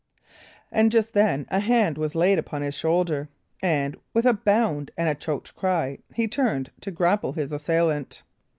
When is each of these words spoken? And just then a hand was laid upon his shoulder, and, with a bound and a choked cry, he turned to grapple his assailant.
And 0.71 0.91
just 0.91 1.13
then 1.13 1.45
a 1.51 1.59
hand 1.59 1.95
was 1.99 2.15
laid 2.15 2.39
upon 2.39 2.63
his 2.63 2.73
shoulder, 2.73 3.29
and, 3.61 3.95
with 4.15 4.25
a 4.25 4.33
bound 4.33 4.89
and 4.97 5.07
a 5.07 5.13
choked 5.13 5.55
cry, 5.55 5.99
he 6.15 6.27
turned 6.27 6.71
to 6.81 6.89
grapple 6.89 7.33
his 7.33 7.51
assailant. 7.51 8.23